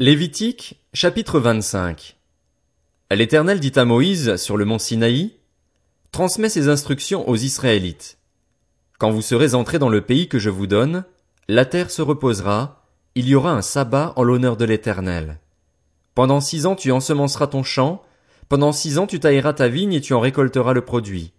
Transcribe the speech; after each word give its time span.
Lévitique, 0.00 0.84
chapitre 0.92 1.38
25. 1.38 2.16
L'Éternel 3.12 3.60
dit 3.60 3.70
à 3.76 3.84
Moïse 3.84 4.34
sur 4.34 4.56
le 4.56 4.64
mont 4.64 4.80
Sinaï, 4.80 5.36
Transmets 6.10 6.48
ces 6.48 6.68
instructions 6.68 7.28
aux 7.28 7.36
Israélites. 7.36 8.18
Quand 8.98 9.12
vous 9.12 9.22
serez 9.22 9.54
entrés 9.54 9.78
dans 9.78 9.88
le 9.88 10.00
pays 10.00 10.26
que 10.26 10.40
je 10.40 10.50
vous 10.50 10.66
donne, 10.66 11.04
la 11.46 11.64
terre 11.64 11.92
se 11.92 12.02
reposera, 12.02 12.88
il 13.14 13.28
y 13.28 13.36
aura 13.36 13.52
un 13.52 13.62
sabbat 13.62 14.12
en 14.16 14.24
l'honneur 14.24 14.56
de 14.56 14.64
l'Éternel. 14.64 15.38
Pendant 16.16 16.40
six 16.40 16.66
ans 16.66 16.74
tu 16.74 16.90
ensemenceras 16.90 17.46
ton 17.46 17.62
champ, 17.62 18.02
pendant 18.48 18.72
six 18.72 18.98
ans 18.98 19.06
tu 19.06 19.20
tailleras 19.20 19.52
ta 19.52 19.68
vigne 19.68 19.92
et 19.92 20.00
tu 20.00 20.12
en 20.12 20.18
récolteras 20.18 20.72
le 20.72 20.84
produit. 20.84 21.34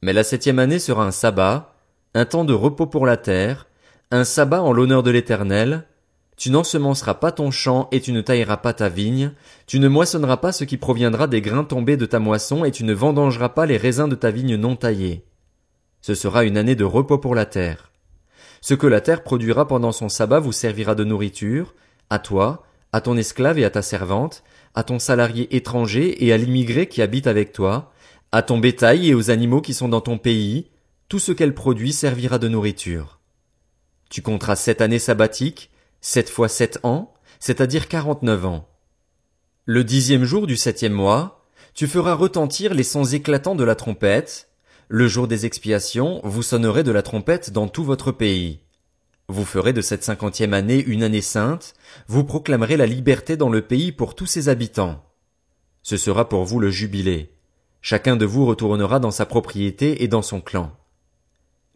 Mais 0.00 0.12
la 0.12 0.22
septième 0.22 0.60
année 0.60 0.78
sera 0.78 1.04
un 1.04 1.10
sabbat, 1.10 1.74
un 2.14 2.24
temps 2.24 2.44
de 2.44 2.54
repos 2.54 2.86
pour 2.86 3.04
la 3.04 3.16
terre, 3.16 3.66
un 4.12 4.22
sabbat 4.22 4.62
en 4.62 4.72
l'honneur 4.72 5.02
de 5.02 5.10
l'Éternel, 5.10 5.88
tu 6.40 6.48
n'ensemenceras 6.48 7.12
pas 7.12 7.32
ton 7.32 7.50
champ 7.50 7.86
et 7.92 8.00
tu 8.00 8.12
ne 8.12 8.22
tailleras 8.22 8.56
pas 8.56 8.72
ta 8.72 8.88
vigne, 8.88 9.32
tu 9.66 9.78
ne 9.78 9.88
moissonneras 9.88 10.38
pas 10.38 10.52
ce 10.52 10.64
qui 10.64 10.78
proviendra 10.78 11.26
des 11.26 11.42
grains 11.42 11.64
tombés 11.64 11.98
de 11.98 12.06
ta 12.06 12.18
moisson 12.18 12.64
et 12.64 12.70
tu 12.70 12.82
ne 12.82 12.94
vendangeras 12.94 13.50
pas 13.50 13.66
les 13.66 13.76
raisins 13.76 14.08
de 14.08 14.14
ta 14.14 14.30
vigne 14.30 14.56
non 14.56 14.74
taillée. 14.74 15.26
Ce 16.00 16.14
sera 16.14 16.44
une 16.44 16.56
année 16.56 16.76
de 16.76 16.84
repos 16.84 17.18
pour 17.18 17.34
la 17.34 17.44
terre. 17.44 17.92
Ce 18.62 18.72
que 18.72 18.86
la 18.86 19.02
terre 19.02 19.22
produira 19.22 19.68
pendant 19.68 19.92
son 19.92 20.08
sabbat 20.08 20.40
vous 20.40 20.50
servira 20.50 20.94
de 20.94 21.04
nourriture, 21.04 21.74
à 22.08 22.18
toi, 22.18 22.64
à 22.94 23.02
ton 23.02 23.18
esclave 23.18 23.58
et 23.58 23.66
à 23.66 23.70
ta 23.70 23.82
servante, 23.82 24.42
à 24.74 24.82
ton 24.82 24.98
salarié 24.98 25.54
étranger 25.54 26.24
et 26.24 26.32
à 26.32 26.38
l'immigré 26.38 26.86
qui 26.86 27.02
habite 27.02 27.26
avec 27.26 27.52
toi, 27.52 27.92
à 28.32 28.40
ton 28.40 28.56
bétail 28.56 29.10
et 29.10 29.14
aux 29.14 29.30
animaux 29.30 29.60
qui 29.60 29.74
sont 29.74 29.90
dans 29.90 30.00
ton 30.00 30.16
pays, 30.16 30.70
tout 31.10 31.18
ce 31.18 31.32
qu'elle 31.32 31.54
produit 31.54 31.92
servira 31.92 32.38
de 32.38 32.48
nourriture. 32.48 33.20
Tu 34.08 34.22
compteras 34.22 34.56
sept 34.56 34.80
années 34.80 34.98
sabbatiques, 34.98 35.70
sept 36.00 36.30
fois 36.30 36.48
sept 36.48 36.78
ans, 36.82 37.12
c'est-à-dire 37.38 37.88
quarante-neuf 37.88 38.44
ans. 38.44 38.68
Le 39.64 39.84
dixième 39.84 40.24
jour 40.24 40.46
du 40.46 40.56
septième 40.56 40.92
mois, 40.92 41.44
tu 41.74 41.86
feras 41.86 42.14
retentir 42.14 42.74
les 42.74 42.82
sons 42.82 43.04
éclatants 43.04 43.54
de 43.54 43.64
la 43.64 43.74
trompette. 43.74 44.48
Le 44.88 45.06
jour 45.06 45.28
des 45.28 45.46
expiations, 45.46 46.20
vous 46.24 46.42
sonnerez 46.42 46.82
de 46.82 46.90
la 46.90 47.02
trompette 47.02 47.52
dans 47.52 47.68
tout 47.68 47.84
votre 47.84 48.12
pays. 48.12 48.60
Vous 49.28 49.44
ferez 49.44 49.72
de 49.72 49.80
cette 49.80 50.02
cinquantième 50.02 50.54
année 50.54 50.82
une 50.82 51.04
année 51.04 51.20
sainte, 51.20 51.74
vous 52.08 52.24
proclamerez 52.24 52.76
la 52.76 52.86
liberté 52.86 53.36
dans 53.36 53.48
le 53.48 53.62
pays 53.62 53.92
pour 53.92 54.16
tous 54.16 54.26
ses 54.26 54.48
habitants. 54.48 55.04
Ce 55.82 55.96
sera 55.96 56.28
pour 56.28 56.44
vous 56.44 56.58
le 56.58 56.70
jubilé. 56.70 57.32
Chacun 57.80 58.16
de 58.16 58.26
vous 58.26 58.44
retournera 58.44 58.98
dans 58.98 59.12
sa 59.12 59.26
propriété 59.26 60.02
et 60.02 60.08
dans 60.08 60.22
son 60.22 60.40
clan. 60.40 60.72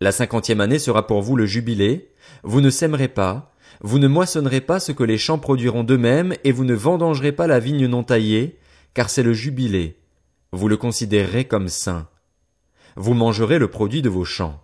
La 0.01 0.11
cinquantième 0.11 0.61
année 0.61 0.81
sera 0.81 1.07
pour 1.07 1.23
vous 1.23 1.37
le 1.37 1.47
jubilé, 1.47 2.13
vous 2.43 2.61
ne 2.61 2.71
sèmerez 2.71 3.09
pas, 3.09 3.54
vous 3.81 3.99
ne 3.99 4.09
moissonnerez 4.09 4.61
pas 4.61 4.81
ce 4.81 4.93
que 4.93 5.05
les 5.05 5.19
champs 5.19 5.39
produiront 5.39 5.85
d'eux-mêmes, 5.85 6.35
et 6.45 6.53
vous 6.53 6.65
ne 6.65 6.75
vendangerez 6.75 7.33
pas 7.33 7.47
la 7.47 7.61
vigne 7.61 7.87
non 7.87 8.03
taillée, 8.03 8.59
car 8.95 9.11
c'est 9.11 9.23
le 9.23 9.33
jubilé. 9.33 9.99
Vous 10.53 10.69
le 10.69 10.77
considérerez 10.77 11.45
comme 11.45 11.69
saint. 11.69 12.09
Vous 12.97 13.15
mangerez 13.15 13.59
le 13.59 13.69
produit 13.69 14.03
de 14.03 14.09
vos 14.09 14.25
champs. 14.25 14.61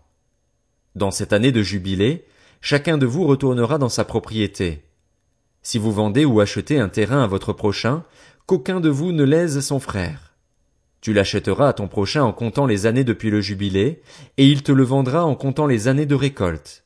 Dans 0.95 1.11
cette 1.11 1.33
année 1.33 1.53
de 1.53 1.63
jubilé, 1.63 2.25
chacun 2.61 2.99
de 2.99 3.07
vous 3.07 3.27
retournera 3.27 3.79
dans 3.79 3.89
sa 3.89 4.05
propriété. 4.05 4.85
Si 5.63 5.79
vous 5.79 5.93
vendez 5.93 6.25
ou 6.25 6.41
achetez 6.41 6.79
un 6.79 6.89
terrain 6.89 7.23
à 7.23 7.27
votre 7.27 7.53
prochain, 7.53 8.05
qu'aucun 8.47 8.81
de 8.81 8.89
vous 8.89 9.13
ne 9.13 9.25
lèse 9.25 9.61
son 9.61 9.81
frère. 9.81 10.35
Tu 11.01 11.13
l'achèteras 11.13 11.69
à 11.69 11.73
ton 11.73 11.89
prochain 11.89 12.23
en 12.23 12.33
comptant 12.33 12.67
les 12.67 12.87
années 12.87 13.05
depuis 13.05 13.31
le 13.31 13.41
jubilé, 13.41 14.03
et 14.37 14.47
il 14.47 14.63
te 14.63 14.73
le 14.73 14.85
vendra 14.85 15.25
en 15.25 15.35
comptant 15.35 15.67
les 15.67 15.89
années 15.89 16.07
de 16.07 16.15
récolte. 16.15 16.85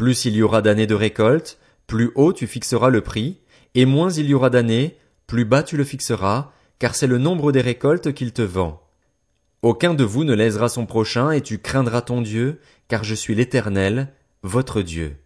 Plus 0.00 0.24
il 0.24 0.34
y 0.34 0.42
aura 0.42 0.62
d'années 0.62 0.86
de 0.86 0.94
récolte, 0.94 1.58
plus 1.86 2.10
haut 2.14 2.32
tu 2.32 2.46
fixeras 2.46 2.88
le 2.88 3.02
prix, 3.02 3.36
et 3.74 3.84
moins 3.84 4.10
il 4.10 4.30
y 4.30 4.32
aura 4.32 4.48
d'années, 4.48 4.96
plus 5.26 5.44
bas 5.44 5.62
tu 5.62 5.76
le 5.76 5.84
fixeras, 5.84 6.52
car 6.78 6.94
c'est 6.94 7.06
le 7.06 7.18
nombre 7.18 7.52
des 7.52 7.60
récoltes 7.60 8.14
qu'il 8.14 8.32
te 8.32 8.40
vend. 8.40 8.80
Aucun 9.60 9.92
de 9.92 10.02
vous 10.02 10.24
ne 10.24 10.32
lèsera 10.32 10.70
son 10.70 10.86
prochain, 10.86 11.32
et 11.32 11.42
tu 11.42 11.58
craindras 11.58 12.00
ton 12.00 12.22
Dieu, 12.22 12.60
car 12.88 13.04
je 13.04 13.14
suis 13.14 13.34
l'Éternel, 13.34 14.08
votre 14.42 14.80
Dieu. 14.80 15.16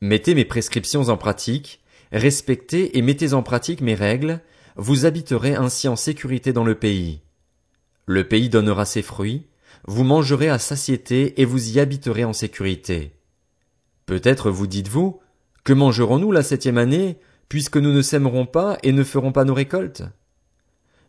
Mettez 0.00 0.36
mes 0.36 0.44
prescriptions 0.44 1.08
en 1.08 1.16
pratique, 1.16 1.82
respectez 2.12 2.96
et 2.96 3.02
mettez 3.02 3.32
en 3.32 3.42
pratique 3.42 3.80
mes 3.80 3.96
règles, 3.96 4.42
vous 4.76 5.06
habiterez 5.06 5.56
ainsi 5.56 5.88
en 5.88 5.96
sécurité 5.96 6.52
dans 6.52 6.62
le 6.62 6.76
pays. 6.76 7.22
Le 8.06 8.28
pays 8.28 8.48
donnera 8.48 8.84
ses 8.84 9.02
fruits, 9.02 9.48
vous 9.88 10.04
mangerez 10.04 10.50
à 10.50 10.60
satiété 10.60 11.40
et 11.40 11.44
vous 11.44 11.72
y 11.72 11.80
habiterez 11.80 12.24
en 12.24 12.32
sécurité. 12.32 13.16
Peut-être 14.12 14.50
vous 14.50 14.66
dites-vous, 14.66 15.20
que 15.64 15.72
mangerons-nous 15.72 16.32
la 16.32 16.42
septième 16.42 16.76
année, 16.76 17.16
puisque 17.48 17.78
nous 17.78 17.94
ne 17.94 18.02
sèmerons 18.02 18.44
pas 18.44 18.76
et 18.82 18.92
ne 18.92 19.04
ferons 19.04 19.32
pas 19.32 19.44
nos 19.44 19.54
récoltes? 19.54 20.02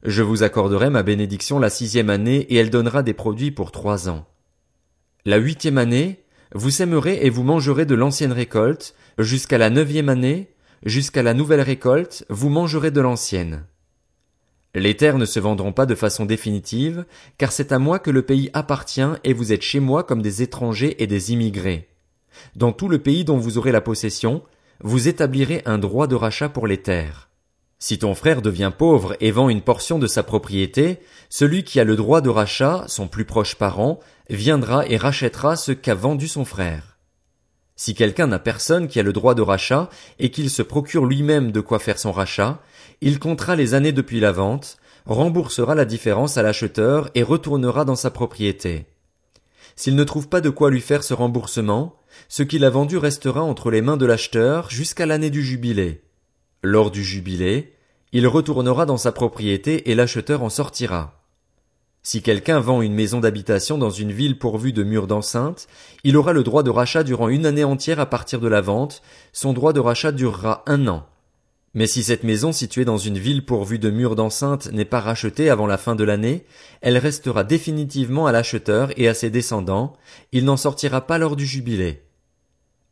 Je 0.03 0.23
vous 0.23 0.41
accorderai 0.41 0.89
ma 0.89 1.03
bénédiction 1.03 1.59
la 1.59 1.69
sixième 1.69 2.09
année 2.09 2.37
et 2.49 2.55
elle 2.55 2.69
donnera 2.69 3.03
des 3.03 3.13
produits 3.13 3.51
pour 3.51 3.73
trois 3.73 4.07
ans. 4.07 4.25
La 5.25 5.35
huitième 5.35 5.77
année, 5.77 6.23
vous 6.55 6.69
sèmerez 6.69 7.19
et 7.25 7.29
vous 7.29 7.43
mangerez 7.43 7.85
de 7.85 7.93
l'ancienne 7.93 8.31
récolte, 8.31 8.95
jusqu'à 9.17 9.57
la 9.57 9.69
neuvième 9.69 10.07
année, 10.07 10.53
jusqu'à 10.85 11.23
la 11.23 11.33
nouvelle 11.33 11.59
récolte, 11.59 12.25
vous 12.29 12.47
mangerez 12.47 12.91
de 12.91 13.01
l'ancienne. 13.01 13.65
Les 14.75 14.95
terres 14.95 15.17
ne 15.17 15.25
se 15.25 15.41
vendront 15.41 15.73
pas 15.73 15.85
de 15.85 15.95
façon 15.95 16.23
définitive, 16.23 17.03
car 17.37 17.51
c'est 17.51 17.73
à 17.73 17.79
moi 17.79 17.99
que 17.99 18.11
le 18.11 18.21
pays 18.21 18.49
appartient 18.53 19.01
et 19.25 19.33
vous 19.33 19.51
êtes 19.51 19.61
chez 19.61 19.81
moi 19.81 20.05
comme 20.05 20.21
des 20.21 20.41
étrangers 20.41 21.03
et 21.03 21.07
des 21.07 21.33
immigrés. 21.33 21.89
Dans 22.55 22.71
tout 22.71 22.89
le 22.89 22.99
pays 22.99 23.25
dont 23.25 23.38
vous 23.38 23.57
aurez 23.57 23.71
la 23.71 23.81
possession, 23.81 24.44
vous 24.81 25.07
établirez 25.07 25.61
un 25.66 25.77
droit 25.77 26.07
de 26.07 26.16
rachat 26.16 26.49
pour 26.49 26.67
les 26.67 26.81
terres. 26.81 27.29
Si 27.79 27.99
ton 27.99 28.16
frère 28.16 28.41
devient 28.41 28.71
pauvre 28.77 29.17
et 29.19 29.31
vend 29.31 29.49
une 29.49 29.61
portion 29.61 29.99
de 29.99 30.07
sa 30.07 30.23
propriété, 30.23 30.99
celui 31.29 31.63
qui 31.63 31.79
a 31.79 31.83
le 31.83 31.97
droit 31.97 32.21
de 32.21 32.29
rachat, 32.29 32.85
son 32.88 33.07
plus 33.07 33.25
proche 33.25 33.55
parent, 33.55 33.99
viendra 34.29 34.88
et 34.88 34.95
rachètera 34.95 35.57
ce 35.57 35.73
qu'a 35.73 35.94
vendu 35.94 36.29
son 36.29 36.45
frère. 36.45 36.97
Si 37.75 37.94
quelqu'un 37.94 38.27
n'a 38.27 38.39
personne 38.39 38.88
qui 38.88 39.00
a 39.00 39.03
le 39.03 39.11
droit 39.11 39.35
de 39.35 39.41
rachat 39.41 39.89
et 40.19 40.29
qu'il 40.29 40.50
se 40.50 40.61
procure 40.61 41.05
lui-même 41.05 41.51
de 41.51 41.59
quoi 41.59 41.79
faire 41.79 42.00
son 42.00 42.13
rachat, 42.13 42.61
il 43.01 43.19
comptera 43.19 43.57
les 43.57 43.73
années 43.73 43.91
depuis 43.91 44.21
la 44.21 44.31
vente, 44.31 44.77
remboursera 45.05 45.75
la 45.75 45.83
différence 45.83 46.38
à 46.38 46.44
l'acheteur 46.44 47.09
et 47.15 47.23
retournera 47.23 47.83
dans 47.83 47.97
sa 47.97 48.11
propriété. 48.11 48.85
S'il 49.75 49.95
ne 49.95 50.03
trouve 50.03 50.29
pas 50.29 50.41
de 50.41 50.50
quoi 50.50 50.69
lui 50.69 50.81
faire 50.81 51.03
ce 51.03 51.13
remboursement, 51.13 51.95
ce 52.29 52.44
qu'il 52.44 52.63
a 52.63 52.69
vendu 52.69 52.97
restera 52.97 53.41
entre 53.41 53.72
les 53.72 53.81
mains 53.81 53.97
de 53.97 54.06
l'acheteur 54.06 54.69
jusqu'à 54.69 55.06
l'année 55.06 55.29
du 55.29 55.44
jubilé. 55.44 56.01
Lors 56.61 56.91
du 56.91 57.03
jubilé, 57.03 57.73
il 58.12 58.28
retournera 58.28 58.85
dans 58.85 58.97
sa 58.97 59.12
propriété 59.12 59.89
et 59.89 59.95
l'acheteur 59.95 60.44
en 60.44 60.50
sortira. 60.50 61.19
Si 62.03 62.22
quelqu'un 62.22 62.59
vend 62.59 62.81
une 62.81 62.94
maison 62.94 63.22
d'habitation 63.22 63.78
dans 63.78 63.89
une 63.89 64.12
ville 64.12 64.38
pourvue 64.38 64.73
de 64.73 64.83
murs 64.83 65.07
d'enceinte, 65.07 65.67
il 66.03 66.17
aura 66.17 66.33
le 66.33 66.44
droit 66.44 66.62
de 66.62 66.69
rachat 66.69 67.03
durant 67.03 67.29
une 67.29 67.45
année 67.45 67.63
entière 67.63 68.00
à 68.00 68.06
partir 68.06 68.41
de 68.41 68.47
la 68.50 68.59
vente, 68.59 69.01
son 69.31 69.53
droit 69.53 69.72
de 69.72 69.79
rachat 69.79 70.12
durera 70.12 70.63
un 70.67 70.88
an. 70.88 71.06
Mais 71.75 71.88
si 71.88 72.03
cette 72.03 72.23
maison 72.23 72.51
située 72.51 72.85
dans 72.85 73.00
une 73.00 73.17
ville 73.17 73.45
pourvue 73.45 73.79
de 73.79 73.89
murs 73.89 74.16
d'enceinte 74.16 74.72
n'est 74.72 74.85
pas 74.85 75.00
rachetée 75.00 75.50
avant 75.50 75.66
la 75.66 75.79
fin 75.79 75.95
de 75.95 76.03
l'année, 76.03 76.45
elle 76.81 77.00
restera 77.00 77.44
définitivement 77.44 78.28
à 78.28 78.31
l'acheteur 78.31 78.91
et 78.97 79.07
à 79.07 79.16
ses 79.16 79.31
descendants, 79.31 79.94
il 80.31 80.45
n'en 80.45 80.57
sortira 80.57 81.07
pas 81.07 81.17
lors 81.17 81.35
du 81.35 81.47
jubilé. 81.47 82.03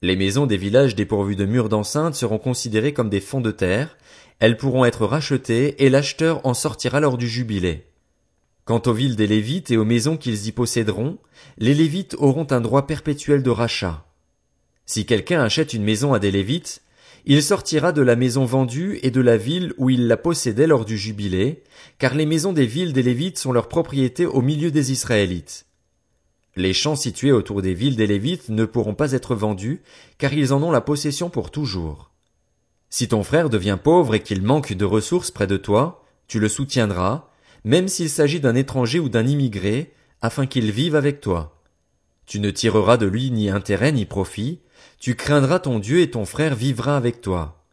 Les 0.01 0.15
maisons 0.15 0.47
des 0.47 0.57
villages 0.57 0.95
dépourvus 0.95 1.35
de 1.35 1.45
murs 1.45 1.69
d'enceinte 1.69 2.15
seront 2.15 2.39
considérées 2.39 2.93
comme 2.93 3.09
des 3.09 3.19
fonds 3.19 3.41
de 3.41 3.51
terre, 3.51 3.97
elles 4.39 4.57
pourront 4.57 4.85
être 4.85 5.05
rachetées 5.05 5.83
et 5.85 5.91
l'acheteur 5.91 6.43
en 6.43 6.55
sortira 6.55 6.99
lors 6.99 7.19
du 7.19 7.27
jubilé. 7.27 7.85
Quant 8.65 8.81
aux 8.87 8.93
villes 8.93 9.15
des 9.15 9.27
Lévites 9.27 9.69
et 9.69 9.77
aux 9.77 9.85
maisons 9.85 10.17
qu'ils 10.17 10.47
y 10.47 10.51
posséderont, 10.51 11.19
les 11.59 11.75
Lévites 11.75 12.15
auront 12.17 12.47
un 12.49 12.61
droit 12.61 12.87
perpétuel 12.87 13.43
de 13.43 13.51
rachat. 13.51 14.05
Si 14.87 15.05
quelqu'un 15.05 15.41
achète 15.41 15.73
une 15.75 15.83
maison 15.83 16.13
à 16.13 16.19
des 16.19 16.31
Lévites, 16.31 16.81
il 17.25 17.43
sortira 17.43 17.91
de 17.91 18.01
la 18.01 18.15
maison 18.15 18.45
vendue 18.45 18.99
et 19.03 19.11
de 19.11 19.21
la 19.21 19.37
ville 19.37 19.73
où 19.77 19.89
il 19.89 20.07
la 20.07 20.17
possédait 20.17 20.67
lors 20.67 20.85
du 20.85 20.97
jubilé, 20.97 21.63
car 21.99 22.15
les 22.15 22.25
maisons 22.25 22.53
des 22.53 22.65
villes 22.65 22.93
des 22.93 23.03
Lévites 23.03 23.37
sont 23.37 23.51
leur 23.51 23.67
propriété 23.67 24.25
au 24.25 24.41
milieu 24.41 24.71
des 24.71 24.91
Israélites. 24.91 25.65
Les 26.55 26.73
champs 26.73 26.95
situés 26.95 27.31
autour 27.31 27.61
des 27.61 27.73
villes 27.73 27.95
des 27.95 28.07
Lévites 28.07 28.49
ne 28.49 28.65
pourront 28.65 28.95
pas 28.95 29.13
être 29.13 29.35
vendus, 29.35 29.81
car 30.17 30.33
ils 30.33 30.53
en 30.53 30.61
ont 30.63 30.71
la 30.71 30.81
possession 30.81 31.29
pour 31.29 31.51
toujours. 31.51 32.11
Si 32.89 33.07
ton 33.07 33.23
frère 33.23 33.49
devient 33.49 33.77
pauvre 33.81 34.15
et 34.15 34.19
qu'il 34.19 34.41
manque 34.41 34.73
de 34.73 34.85
ressources 34.85 35.31
près 35.31 35.47
de 35.47 35.57
toi, 35.57 36.03
tu 36.27 36.39
le 36.39 36.49
soutiendras, 36.49 37.29
même 37.63 37.87
s'il 37.87 38.09
s'agit 38.09 38.39
d'un 38.39 38.55
étranger 38.55 38.99
ou 38.99 39.07
d'un 39.07 39.25
immigré, 39.25 39.93
afin 40.21 40.45
qu'il 40.45 40.71
vive 40.71 40.95
avec 40.95 41.21
toi. 41.21 41.61
Tu 42.25 42.39
ne 42.39 42.51
tireras 42.51 42.97
de 42.97 43.05
lui 43.05 43.31
ni 43.31 43.49
intérêt 43.49 43.91
ni 43.91 44.05
profit, 44.05 44.59
tu 45.01 45.15
craindras 45.15 45.57
ton 45.57 45.79
Dieu 45.79 45.99
et 46.01 46.11
ton 46.11 46.25
frère 46.25 46.53
vivra 46.53 46.95
avec 46.95 47.21
toi. 47.21 47.65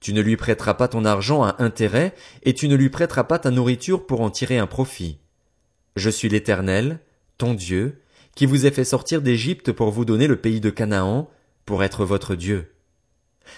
Tu 0.00 0.14
ne 0.14 0.22
lui 0.22 0.38
prêteras 0.38 0.72
pas 0.72 0.88
ton 0.88 1.04
argent 1.04 1.42
à 1.42 1.56
intérêt, 1.58 2.14
et 2.44 2.54
tu 2.54 2.66
ne 2.68 2.76
lui 2.76 2.88
prêteras 2.88 3.24
pas 3.24 3.38
ta 3.38 3.50
nourriture 3.50 4.06
pour 4.06 4.22
en 4.22 4.30
tirer 4.30 4.56
un 4.56 4.66
profit. 4.66 5.18
Je 5.96 6.08
suis 6.08 6.30
l'Éternel, 6.30 7.00
ton 7.36 7.52
Dieu, 7.52 8.00
qui 8.34 8.46
vous 8.46 8.64
ai 8.64 8.70
fait 8.70 8.86
sortir 8.86 9.20
d'Égypte 9.20 9.70
pour 9.70 9.90
vous 9.90 10.06
donner 10.06 10.26
le 10.26 10.36
pays 10.36 10.62
de 10.62 10.70
Canaan, 10.70 11.28
pour 11.66 11.84
être 11.84 12.06
votre 12.06 12.34
Dieu. 12.34 12.72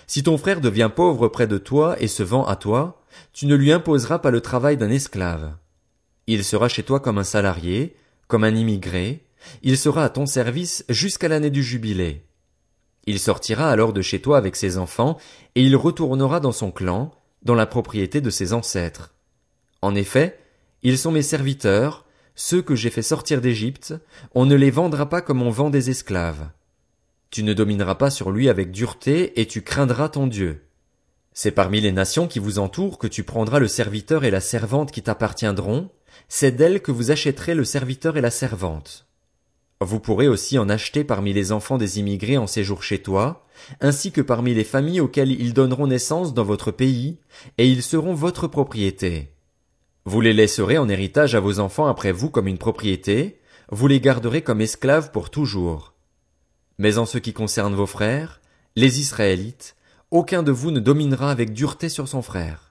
Si 0.09 0.25
ton 0.25 0.37
frère 0.37 0.61
devient 0.61 0.91
pauvre 0.93 1.29
près 1.29 1.47
de 1.47 1.59
toi 1.59 1.95
et 2.03 2.09
se 2.09 2.25
vend 2.25 2.45
à 2.47 2.56
toi, 2.56 3.00
tu 3.33 3.47
ne 3.47 3.55
lui 3.55 3.71
imposeras 3.71 4.19
pas 4.19 4.33
le 4.33 4.41
travail 4.41 4.77
d'un 4.77 4.91
esclave. 4.91 5.55
Il 6.27 6.43
sera 6.43 6.69
chez 6.69 6.83
toi 6.83 6.99
comme 6.99 7.19
un 7.19 7.25
salarié, 7.25 7.95
comme 8.27 8.43
un 8.43 8.56
immigré, 8.56 9.25
il 9.62 9.79
sera 9.79 10.03
à 10.03 10.09
ton 10.09 10.27
service 10.27 10.85
jusqu'à 10.89 11.29
l'année 11.29 11.50
du 11.50 11.62
jubilé. 11.62 12.25
Il 13.06 13.19
sortira 13.19 13.71
alors 13.71 13.93
de 13.93 14.03
chez 14.03 14.21
toi 14.21 14.37
avec 14.37 14.56
ses 14.56 14.79
enfants, 14.79 15.19
et 15.55 15.62
il 15.62 15.77
retournera 15.77 16.41
dans 16.41 16.53
son 16.53 16.71
clan, 16.71 17.11
dans 17.43 17.55
la 17.55 17.67
propriété 17.67 18.21
de 18.21 18.31
ses 18.31 18.53
ancêtres. 18.53 19.15
En 19.83 19.95
effet, 19.95 20.39
ils 20.83 20.99
sont 20.99 21.12
mes 21.12 21.23
serviteurs, 21.23 22.05
ceux 22.35 22.62
que 22.62 22.77
j'ai 22.77 22.91
fait 22.91 23.03
sortir 23.03 23.41
d'Égypte, 23.41 23.95
on 24.35 24.47
ne 24.47 24.55
les 24.55 24.71
vendra 24.71 25.09
pas 25.09 25.23
comme 25.23 25.43
on 25.43 25.50
vend 25.50 25.71
des 25.71 25.91
esclaves. 25.91 26.49
Tu 27.31 27.43
ne 27.43 27.53
domineras 27.53 27.97
pas 27.97 28.11
sur 28.11 28.31
lui 28.31 28.49
avec 28.49 28.71
dureté, 28.71 29.41
et 29.41 29.47
tu 29.47 29.62
craindras 29.62 30.09
ton 30.09 30.27
Dieu. 30.27 30.65
C'est 31.33 31.50
parmi 31.50 31.81
les 31.81 31.93
nations 31.93 32.27
qui 32.27 32.39
vous 32.39 32.59
entourent 32.59 32.99
que 32.99 33.06
tu 33.06 33.25
prendras 33.25 33.59
le 33.59 33.69
serviteur 33.69 34.25
et 34.25 34.31
la 34.31 34.41
servante 34.41 34.93
qui 34.93 35.03
t'appartiendront, 35.03 35.91
c'est 36.29 36.53
d'elles 36.53 36.83
que 36.83 36.93
vous 36.93 37.11
achèterez 37.11 37.55
le 37.55 37.65
serviteur 37.65 38.17
et 38.17 38.21
la 38.21 38.31
servante. 38.31 39.07
Vous 39.80 40.00
pourrez 40.00 40.26
aussi 40.26 40.58
en 40.58 40.69
acheter 40.69 41.04
parmi 41.04 41.32
les 41.32 41.52
enfants 41.52 41.78
des 41.78 42.00
immigrés 42.00 42.36
en 42.36 42.48
séjour 42.48 42.82
chez 42.82 43.00
toi, 43.00 43.46
ainsi 43.80 44.10
que 44.10 44.20
parmi 44.20 44.52
les 44.52 44.64
familles 44.64 45.00
auxquelles 45.00 45.30
ils 45.30 45.54
donneront 45.54 45.86
naissance 45.86 46.34
dans 46.34 46.44
votre 46.44 46.72
pays, 46.72 47.19
et 47.58 47.69
ils 47.69 47.82
seront 47.82 48.14
votre 48.14 48.48
propriété. 48.48 49.32
Vous 50.04 50.20
les 50.20 50.32
laisserez 50.32 50.78
en 50.78 50.88
héritage 50.88 51.34
à 51.34 51.40
vos 51.40 51.60
enfants 51.60 51.86
après 51.86 52.12
vous 52.12 52.30
comme 52.30 52.48
une 52.48 52.58
propriété, 52.58 53.40
vous 53.70 53.86
les 53.86 54.00
garderez 54.00 54.42
comme 54.42 54.60
esclaves 54.60 55.12
pour 55.12 55.30
toujours. 55.30 55.94
Mais 56.78 56.98
en 56.98 57.06
ce 57.06 57.19
qui 57.19 57.32
concerne 57.32 57.75
vos 57.75 57.86
frères, 57.86 58.40
les 58.75 59.00
Israélites, 59.00 59.76
aucun 60.10 60.42
de 60.42 60.50
vous 60.50 60.70
ne 60.70 60.80
dominera 60.80 61.30
avec 61.30 61.52
dureté 61.52 61.88
sur 61.88 62.08
son 62.08 62.22
frère. 62.22 62.68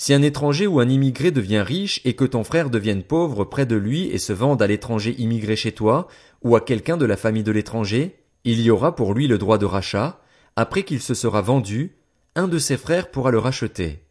Si 0.00 0.14
un 0.14 0.22
étranger 0.22 0.68
ou 0.68 0.78
un 0.78 0.88
immigré 0.88 1.32
devient 1.32 1.64
riche 1.66 2.00
et 2.04 2.14
que 2.14 2.24
ton 2.24 2.44
frère 2.44 2.70
devienne 2.70 3.02
pauvre 3.02 3.44
près 3.44 3.66
de 3.66 3.74
lui 3.74 4.04
et 4.06 4.18
se 4.18 4.32
vende 4.32 4.62
à 4.62 4.68
l'étranger 4.68 5.16
immigré 5.18 5.56
chez 5.56 5.72
toi, 5.72 6.06
ou 6.42 6.54
à 6.54 6.60
quelqu'un 6.60 6.96
de 6.96 7.04
la 7.04 7.16
famille 7.16 7.42
de 7.42 7.50
l'étranger, 7.50 8.16
il 8.44 8.60
y 8.60 8.70
aura 8.70 8.94
pour 8.94 9.12
lui 9.12 9.26
le 9.26 9.38
droit 9.38 9.58
de 9.58 9.66
rachat, 9.66 10.20
après 10.54 10.84
qu'il 10.84 11.00
se 11.00 11.14
sera 11.14 11.42
vendu, 11.42 11.96
un 12.36 12.46
de 12.46 12.58
ses 12.58 12.76
frères 12.76 13.10
pourra 13.10 13.32
le 13.32 13.40
racheter. 13.40 14.04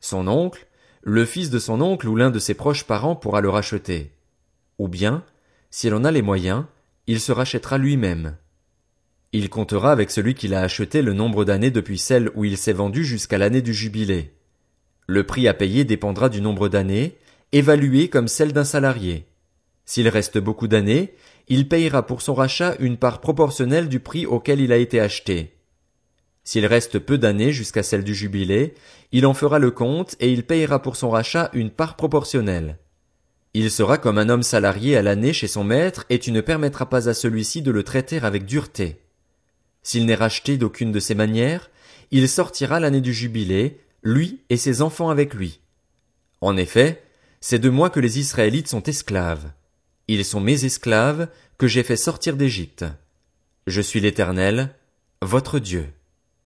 Son 0.00 0.26
oncle, 0.26 0.66
le 1.02 1.26
fils 1.26 1.50
de 1.50 1.58
son 1.58 1.82
oncle 1.82 2.08
ou 2.08 2.16
l'un 2.16 2.30
de 2.30 2.38
ses 2.38 2.54
proches 2.54 2.84
parents 2.84 3.14
pourra 3.14 3.42
le 3.42 3.50
racheter. 3.50 4.14
Ou 4.78 4.88
bien, 4.88 5.22
s'il 5.70 5.92
en 5.92 6.04
a 6.04 6.10
les 6.10 6.22
moyens, 6.22 6.64
il 7.06 7.20
se 7.20 7.32
rachètera 7.32 7.76
lui-même. 7.76 8.38
Il 9.32 9.50
comptera 9.50 9.92
avec 9.92 10.10
celui 10.10 10.34
qui 10.34 10.48
l'a 10.48 10.62
acheté 10.62 11.02
le 11.02 11.12
nombre 11.12 11.44
d'années 11.44 11.70
depuis 11.70 11.98
celle 11.98 12.30
où 12.34 12.46
il 12.46 12.56
s'est 12.56 12.72
vendu 12.72 13.04
jusqu'à 13.04 13.36
l'année 13.36 13.62
du 13.62 13.74
jubilé. 13.74 14.32
Le 15.10 15.24
prix 15.24 15.48
à 15.48 15.54
payer 15.54 15.84
dépendra 15.84 16.28
du 16.28 16.40
nombre 16.40 16.68
d'années, 16.68 17.16
évalué 17.50 18.06
comme 18.06 18.28
celle 18.28 18.52
d'un 18.52 18.62
salarié. 18.62 19.26
S'il 19.84 20.06
reste 20.06 20.38
beaucoup 20.38 20.68
d'années, 20.68 21.14
il 21.48 21.66
payera 21.66 22.06
pour 22.06 22.22
son 22.22 22.32
rachat 22.32 22.76
une 22.78 22.96
part 22.96 23.20
proportionnelle 23.20 23.88
du 23.88 23.98
prix 23.98 24.24
auquel 24.24 24.60
il 24.60 24.70
a 24.70 24.76
été 24.76 25.00
acheté. 25.00 25.56
S'il 26.44 26.64
reste 26.64 27.00
peu 27.00 27.18
d'années 27.18 27.50
jusqu'à 27.50 27.82
celle 27.82 28.04
du 28.04 28.14
jubilé, 28.14 28.74
il 29.10 29.26
en 29.26 29.34
fera 29.34 29.58
le 29.58 29.72
compte 29.72 30.14
et 30.20 30.32
il 30.32 30.44
payera 30.44 30.80
pour 30.80 30.94
son 30.94 31.10
rachat 31.10 31.50
une 31.54 31.70
part 31.70 31.96
proportionnelle. 31.96 32.78
Il 33.52 33.68
sera 33.72 33.98
comme 33.98 34.16
un 34.16 34.28
homme 34.28 34.44
salarié 34.44 34.96
à 34.96 35.02
l'année 35.02 35.32
chez 35.32 35.48
son 35.48 35.64
maître 35.64 36.04
et 36.08 36.20
tu 36.20 36.30
ne 36.30 36.40
permettras 36.40 36.86
pas 36.86 37.08
à 37.08 37.14
celui-ci 37.14 37.62
de 37.62 37.72
le 37.72 37.82
traiter 37.82 38.20
avec 38.20 38.44
dureté. 38.44 39.00
S'il 39.82 40.06
n'est 40.06 40.14
racheté 40.14 40.56
d'aucune 40.56 40.92
de 40.92 41.00
ces 41.00 41.16
manières, 41.16 41.68
il 42.12 42.28
sortira 42.28 42.78
l'année 42.78 43.00
du 43.00 43.12
jubilé, 43.12 43.80
lui 44.02 44.40
et 44.48 44.56
ses 44.56 44.82
enfants 44.82 45.10
avec 45.10 45.34
lui. 45.34 45.60
En 46.40 46.56
effet, 46.56 47.02
c'est 47.40 47.58
de 47.58 47.70
moi 47.70 47.90
que 47.90 48.00
les 48.00 48.18
Israélites 48.18 48.68
sont 48.68 48.82
esclaves. 48.82 49.50
Ils 50.08 50.24
sont 50.24 50.40
mes 50.40 50.64
esclaves 50.64 51.28
que 51.58 51.66
j'ai 51.66 51.82
fait 51.82 51.96
sortir 51.96 52.36
d'Égypte. 52.36 52.84
Je 53.66 53.80
suis 53.80 54.00
l'Éternel, 54.00 54.74
votre 55.22 55.58
Dieu. 55.58 55.86